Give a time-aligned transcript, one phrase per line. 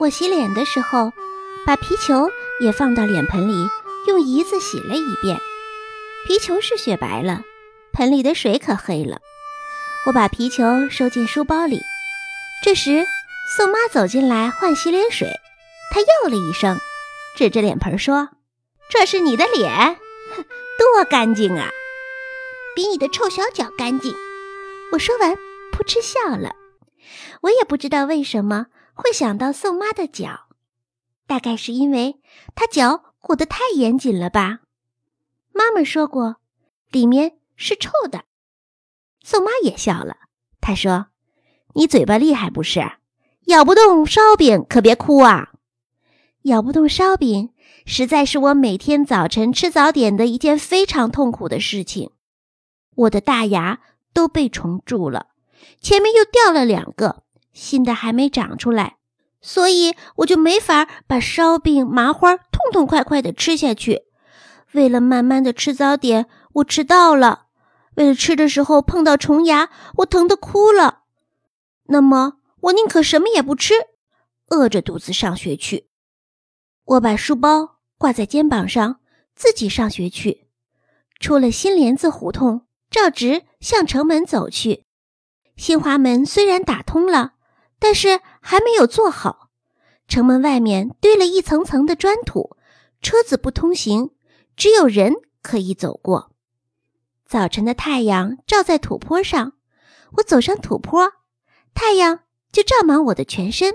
[0.00, 1.12] 我洗脸的时候，
[1.66, 3.68] 把皮球也放到脸盆里，
[4.06, 5.36] 用胰子洗了一遍。
[6.24, 7.42] 皮球是雪白了，
[7.92, 9.18] 盆里的水可黑了。
[10.06, 11.80] 我把皮球收进书包里。
[12.62, 13.04] 这时，
[13.56, 15.28] 宋妈走进来换洗脸水，
[15.92, 16.78] 她哟了一声，
[17.36, 18.28] 指着脸盆说
[18.88, 19.96] ：“这是你的脸，
[20.36, 20.44] 哼，
[20.78, 21.70] 多干净啊，
[22.76, 24.14] 比你的臭小脚干净。”
[24.92, 25.34] 我说完，
[25.72, 26.54] 扑哧笑了。
[27.42, 28.66] 我也不知道为什么
[29.00, 30.48] 会想到宋妈的脚，
[31.28, 32.20] 大概是因为
[32.56, 34.58] 她脚裹得太严谨了吧。
[35.52, 36.38] 妈妈说过，
[36.90, 38.24] 里面是臭的。
[39.22, 40.16] 宋妈也笑了，
[40.60, 41.06] 她说
[41.74, 42.80] ：“你嘴巴厉害不是？
[43.46, 45.52] 咬不动烧饼可别哭啊！
[46.42, 47.54] 咬不动烧饼，
[47.86, 52.10] 实在是我每天早晨吃早点的一件非常痛苦的事情。
[52.96, 53.80] 我的大牙
[54.12, 55.28] 都被虫蛀了，
[55.80, 57.22] 前面又掉了两个。”
[57.58, 58.98] 新的还没长出来，
[59.40, 64.04] 所以我就没法把烧饼、麻花痛痛快快的吃下去。
[64.72, 67.46] 为了慢慢的吃早点，我迟到了。
[67.96, 71.00] 为了吃的时候碰到虫牙，我疼得哭了。
[71.88, 73.74] 那么，我宁可什么也不吃，
[74.50, 75.88] 饿着肚子上学去。
[76.84, 79.00] 我把书包挂在肩膀上，
[79.34, 80.46] 自己上学去。
[81.18, 84.84] 出了新帘子胡同，照直向城门走去。
[85.56, 87.32] 新华门虽然打通了。
[87.78, 89.50] 但是还没有做好，
[90.06, 92.56] 城门外面堆了一层层的砖土，
[93.00, 94.10] 车子不通行，
[94.56, 96.32] 只有人可以走过。
[97.26, 99.52] 早晨的太阳照在土坡上，
[100.16, 101.12] 我走上土坡，
[101.74, 102.20] 太阳
[102.50, 103.74] 就照满我的全身。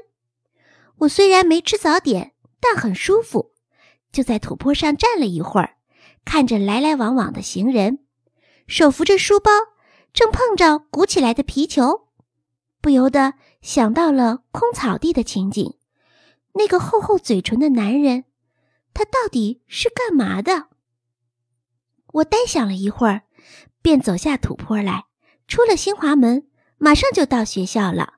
[0.99, 3.51] 我虽然没吃早点，但很舒服，
[4.11, 5.77] 就在土坡上站了一会儿，
[6.25, 7.99] 看着来来往往的行人，
[8.67, 9.51] 手扶着书包，
[10.13, 12.07] 正碰着鼓起来的皮球。
[12.81, 15.75] 不由得想到了空草地的情景，
[16.56, 18.25] 那个厚厚嘴唇的男人，
[18.94, 20.68] 他到底是干嘛的？
[22.12, 23.22] 我呆想了一会儿，
[23.81, 25.06] 便走下土坡来，
[25.47, 26.46] 出了新华门，
[26.78, 28.16] 马上就到学校了。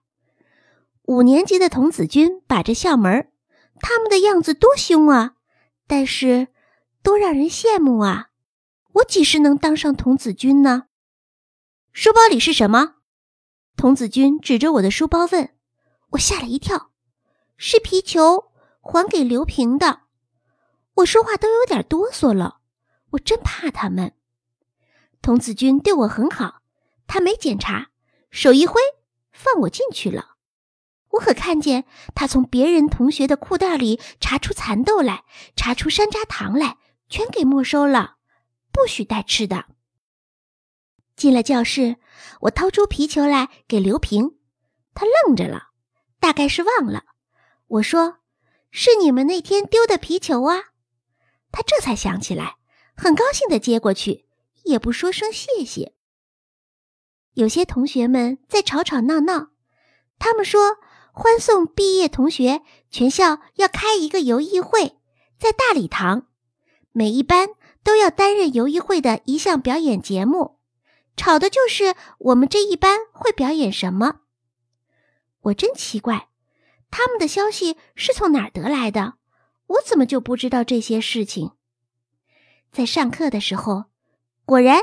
[1.04, 3.32] 五年级的童子军把着校门，
[3.80, 5.36] 他们的样子多凶啊！
[5.86, 6.48] 但是
[7.04, 8.32] 多让人羡慕啊！
[8.94, 10.88] 我几时能当上童子军呢？
[11.94, 12.95] 书包里是什么？
[13.76, 15.54] 童子军指着我的书包问
[16.12, 16.92] ：“我吓了一跳，
[17.58, 20.02] 是皮球，还给刘平的。”
[20.96, 22.60] 我说话都有点哆嗦了，
[23.12, 24.14] 我真怕他们。
[25.22, 26.62] 童子军对我很好，
[27.06, 27.90] 他没检查，
[28.32, 28.80] 手一挥，
[29.32, 30.36] 放我进去了。
[31.10, 35.26] 我可看见他从别人同学的裤袋里查出蚕豆来，
[35.56, 36.78] 查出山楂糖来，
[37.10, 38.16] 全给没收了，
[38.72, 39.66] 不许带吃的。
[41.16, 41.96] 进了教室，
[42.42, 44.38] 我掏出皮球来给刘平，
[44.94, 45.70] 他愣着了，
[46.20, 47.04] 大概是忘了。
[47.68, 48.18] 我说
[48.70, 50.66] ：“是你们那天丢的皮球啊。”
[51.52, 52.58] 他这才想起来，
[52.96, 54.26] 很高兴的接过去，
[54.64, 55.94] 也不说声谢谢。
[57.34, 59.52] 有些同学们在吵吵闹闹，
[60.20, 60.78] 他们说
[61.14, 64.98] 欢送毕业同学，全校要开一个游艺会，
[65.40, 66.28] 在大礼堂，
[66.92, 67.50] 每一班
[67.84, 70.55] 都要担任游艺会的一项表演节目。
[71.16, 74.22] 吵的就是我们这一班会表演什么？
[75.44, 76.28] 我真奇怪，
[76.92, 79.14] 他们的消息是从哪儿得来的？
[79.68, 81.52] 我怎么就不知道这些事情？
[82.72, 83.86] 在上课的时候，
[84.44, 84.82] 果然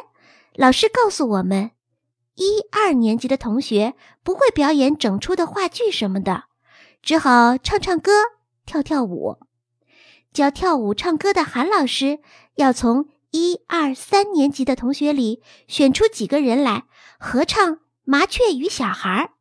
[0.55, 1.73] 老师告诉我们，
[2.35, 6.45] 一二年级的同学不会表演整出的话剧什么的，
[7.03, 8.13] 只好唱唱歌、
[8.65, 9.39] 跳跳舞。
[10.33, 12.21] 教跳舞、唱歌的韩老师
[12.55, 13.09] 要从。
[13.33, 16.85] 一二三年级的同学里选出几个人来
[17.19, 19.33] 合唱《麻雀与小孩》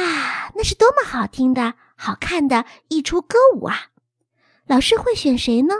[0.00, 3.90] 啊，那是多么好听的、好看的一出歌舞啊！
[4.66, 5.74] 老师会选谁呢？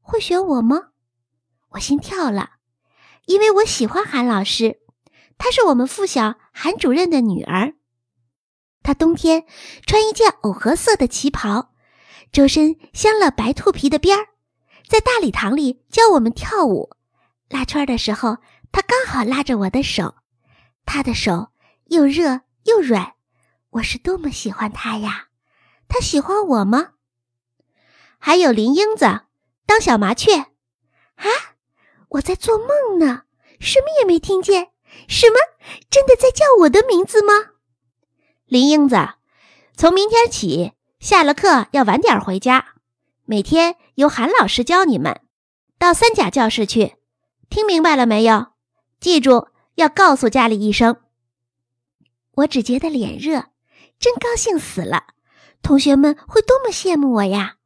[0.00, 0.90] 会选我吗？
[1.70, 2.52] 我心跳了，
[3.26, 4.78] 因为我喜欢韩老师，
[5.36, 7.74] 她是我们附小韩主任的女儿。
[8.84, 9.44] 她冬天
[9.84, 11.74] 穿一件藕荷色的旗袍，
[12.30, 14.28] 周身镶了白兔皮的边儿。
[14.88, 16.90] 在大礼堂里教我们跳舞，
[17.48, 18.38] 拉圈的时候，
[18.70, 20.14] 他刚好拉着我的手，
[20.84, 21.48] 他的手
[21.86, 23.14] 又热又软，
[23.70, 25.28] 我是多么喜欢他呀！
[25.88, 26.92] 他喜欢我吗？
[28.18, 29.22] 还有林英子
[29.66, 31.26] 当小麻雀，啊，
[32.10, 33.24] 我在做梦呢，
[33.58, 34.70] 什么也没听见。
[35.08, 35.36] 什么？
[35.90, 37.32] 真的在叫我的名字吗？
[38.46, 38.96] 林英子，
[39.76, 42.75] 从明天起，下了课要晚点回家。
[43.28, 45.20] 每天由韩老师教你们，
[45.80, 46.94] 到三甲教室去，
[47.50, 48.52] 听明白了没有？
[49.00, 50.98] 记住要告诉家里一声。
[52.36, 53.46] 我只觉得脸热，
[53.98, 55.08] 真高兴死了，
[55.60, 57.56] 同学们会多么羡慕我呀！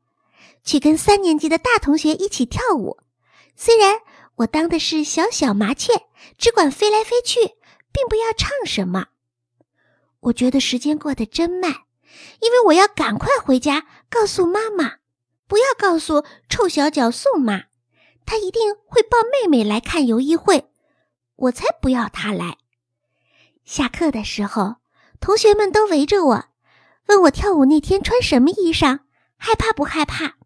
[0.65, 2.99] 去跟三年级的大同学一起跳舞。
[3.55, 3.97] 虽然
[4.37, 5.93] 我当的是小小麻雀，
[6.39, 7.39] 只管飞来飞去，
[7.93, 9.09] 并不要唱什么。
[10.21, 11.71] 我觉得时间过得真慢，
[12.41, 15.00] 因为我要赶快回家告诉妈妈，
[15.51, 17.65] 不要告诉臭小脚宋妈，
[18.25, 20.71] 她一定会抱妹妹来看游艺会。
[21.35, 22.59] 我才不要她来。
[23.65, 24.77] 下课的时候，
[25.19, 26.45] 同学们都围着我，
[27.09, 29.01] 问我跳舞那天穿什么衣裳，
[29.37, 30.37] 害怕不害怕？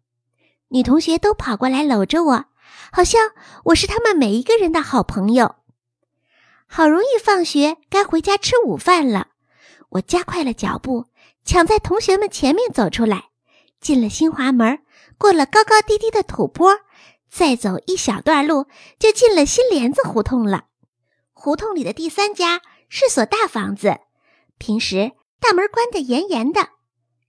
[0.69, 2.45] 女同学都跑过来搂着我，
[2.91, 3.29] 好像
[3.65, 5.57] 我是他们每一个人的好朋友。
[6.65, 9.27] 好容易放学，该回家吃午饭了。
[9.89, 11.05] 我加快了脚步，
[11.43, 13.29] 抢在同学们前面走出来，
[13.85, 14.79] 进了新华门，
[15.15, 16.79] 过了高高低低的土坡，
[17.29, 18.65] 再走一小段路，
[18.97, 20.65] 就进了新帘子胡同了。
[21.33, 23.99] 胡同里的第三家是所大房子，
[24.57, 26.69] 平时大门关得严严的，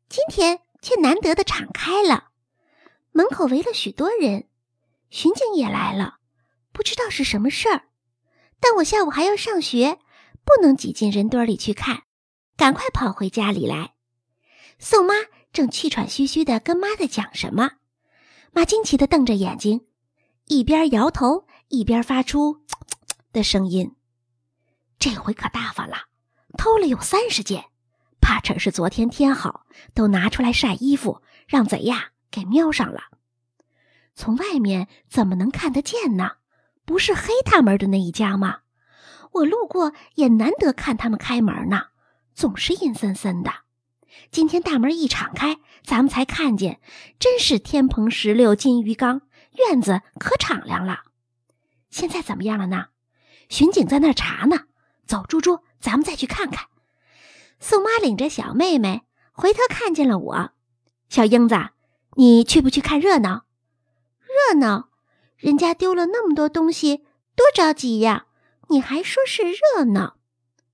[0.08, 2.28] 今天却难得的敞开了。
[3.12, 4.48] 门口围了许多人，
[5.10, 6.20] 巡警也来了，
[6.72, 7.82] 不知道是什么事儿。
[8.60, 9.98] 但我下午还要上学，
[10.42, 12.04] 不能挤进人堆里去看，
[12.56, 13.92] 赶快跑回家里来。
[14.78, 15.14] 宋妈
[15.56, 17.70] 正气喘吁吁地跟妈在讲什么，
[18.52, 19.86] 妈惊奇地瞪着眼睛，
[20.48, 22.76] 一边摇头一边发出“啧
[23.06, 23.96] 啧”的声音。
[24.98, 25.96] 这回可大发了，
[26.58, 27.70] 偷了有三十件，
[28.20, 29.64] 怕成是昨天天好，
[29.94, 33.04] 都拿出来晒衣服，让贼呀给瞄上了。
[34.14, 36.32] 从外面怎么能看得见呢？
[36.84, 38.58] 不是黑大门的那一家吗？
[39.32, 41.84] 我路过也难得看他们开门呢，
[42.34, 43.50] 总是阴森森的。
[44.30, 46.80] 今天大门一敞开，咱们才看见，
[47.18, 49.22] 真是天蓬石榴金鱼缸，
[49.54, 51.04] 院子可敞亮了。
[51.90, 52.88] 现在怎么样了呢？
[53.48, 54.64] 巡警在那儿查呢。
[55.06, 56.66] 走，猪猪，咱们再去看看。
[57.60, 59.02] 宋妈领着小妹妹
[59.32, 60.50] 回头看见了我，
[61.08, 61.56] 小英子，
[62.16, 63.46] 你去不去看热闹？
[64.20, 64.88] 热闹？
[65.36, 67.04] 人家丢了那么多东西，
[67.36, 68.26] 多着急呀！
[68.68, 70.16] 你还说是热闹？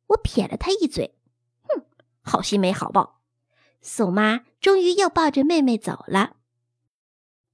[0.06, 1.14] 我撇了他一嘴，
[1.62, 1.84] 哼，
[2.22, 3.21] 好心没好报。
[3.82, 6.36] 宋妈终于又抱着妹妹走了。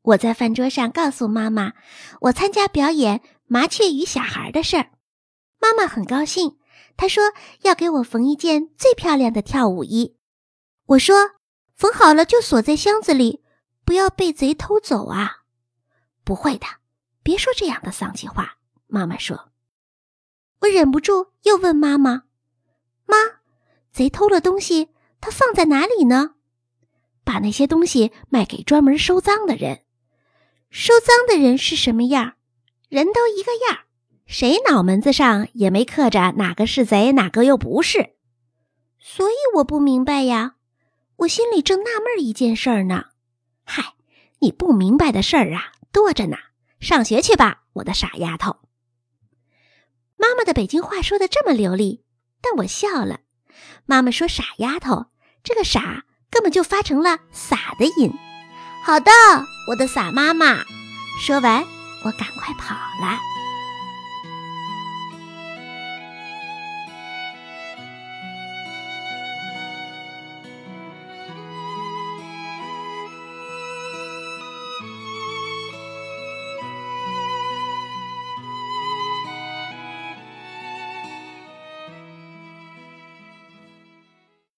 [0.03, 1.73] 我在饭桌上告诉妈妈，
[2.21, 4.93] 我参加表演《麻雀与小孩》的事儿，
[5.59, 6.59] 妈妈很高兴。
[6.97, 7.33] 她说
[7.63, 10.17] 要给我缝一件最漂亮的跳舞衣，
[10.87, 11.33] 我说
[11.75, 13.43] 缝好了就锁在箱子里，
[13.85, 15.45] 不要被贼偷走啊！
[16.25, 16.67] 不会的，
[17.23, 18.59] 别说这样的丧气话。
[18.87, 19.51] 妈妈说，
[20.61, 22.25] 我忍不住又问妈妈
[23.05, 23.17] ：“妈，
[23.93, 24.89] 贼偷了东西，
[25.21, 26.35] 他放在哪里呢？”
[27.25, 29.83] 把那些东西卖给专门收赃的人。
[30.71, 32.35] 收赃的人是什么样？
[32.89, 33.81] 人都一个样。
[34.27, 38.15] 谁脑门子上也没刻着哪个是贼，哪个又不是，
[38.99, 40.57] 所以我不明白呀。
[41.17, 43.07] 我心里正纳闷一件事儿呢。
[43.65, 43.95] 嗨，
[44.41, 46.37] 你不明白的事儿啊多着呢。
[46.81, 48.57] 上学去吧，我的傻丫头。
[50.17, 52.05] 妈妈的北京话说的这么流利，
[52.41, 53.21] 但我笑了。
[53.87, 55.07] 妈妈说傻丫头，
[55.43, 58.13] 这个傻根本就发成了撒的音。
[58.85, 59.11] 好的，
[59.69, 60.65] 我的傻妈妈。
[61.21, 61.65] 说完，
[62.05, 63.38] 我赶快跑了。